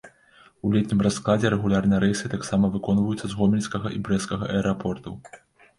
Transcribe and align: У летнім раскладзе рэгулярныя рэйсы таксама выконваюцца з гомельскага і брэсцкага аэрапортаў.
У 0.67 0.71
летнім 0.75 1.03
раскладзе 1.07 1.51
рэгулярныя 1.55 1.99
рэйсы 2.05 2.33
таксама 2.35 2.73
выконваюцца 2.77 3.25
з 3.35 3.41
гомельскага 3.43 3.87
і 3.99 4.05
брэсцкага 4.11 4.53
аэрапортаў. 4.57 5.13